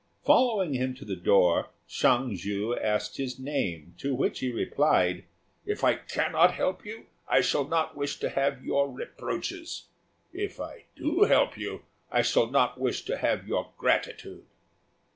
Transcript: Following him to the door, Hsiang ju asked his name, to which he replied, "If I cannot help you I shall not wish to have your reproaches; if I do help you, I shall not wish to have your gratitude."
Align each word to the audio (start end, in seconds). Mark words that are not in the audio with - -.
Following 0.25 0.73
him 0.73 0.95
to 0.95 1.05
the 1.05 1.15
door, 1.15 1.69
Hsiang 1.87 2.35
ju 2.35 2.75
asked 2.75 3.17
his 3.17 3.37
name, 3.37 3.93
to 3.99 4.15
which 4.15 4.39
he 4.39 4.51
replied, 4.51 5.25
"If 5.63 5.83
I 5.83 5.93
cannot 5.93 6.55
help 6.55 6.83
you 6.83 7.05
I 7.27 7.41
shall 7.41 7.65
not 7.67 7.95
wish 7.95 8.17
to 8.21 8.29
have 8.29 8.65
your 8.65 8.89
reproaches; 8.91 9.89
if 10.33 10.59
I 10.59 10.85
do 10.95 11.25
help 11.25 11.55
you, 11.55 11.83
I 12.09 12.23
shall 12.23 12.47
not 12.49 12.79
wish 12.79 13.05
to 13.05 13.17
have 13.17 13.47
your 13.47 13.69
gratitude." 13.77 14.45